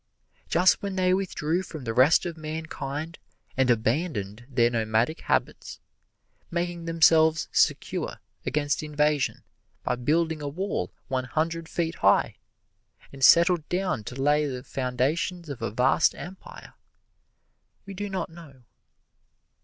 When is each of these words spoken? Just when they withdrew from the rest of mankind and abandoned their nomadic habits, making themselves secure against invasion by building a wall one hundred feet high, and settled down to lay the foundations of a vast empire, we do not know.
Just 0.49 0.81
when 0.81 0.95
they 0.95 1.13
withdrew 1.13 1.61
from 1.61 1.83
the 1.83 1.93
rest 1.93 2.25
of 2.25 2.35
mankind 2.35 3.19
and 3.55 3.69
abandoned 3.69 4.47
their 4.49 4.71
nomadic 4.71 5.19
habits, 5.21 5.79
making 6.49 6.85
themselves 6.85 7.47
secure 7.51 8.19
against 8.43 8.81
invasion 8.81 9.43
by 9.83 9.93
building 9.95 10.41
a 10.41 10.47
wall 10.47 10.91
one 11.07 11.25
hundred 11.25 11.69
feet 11.69 11.93
high, 11.97 12.37
and 13.13 13.23
settled 13.23 13.69
down 13.69 14.03
to 14.05 14.19
lay 14.19 14.47
the 14.47 14.63
foundations 14.63 15.49
of 15.49 15.61
a 15.61 15.69
vast 15.69 16.15
empire, 16.15 16.73
we 17.85 17.93
do 17.93 18.09
not 18.09 18.31
know. 18.31 18.63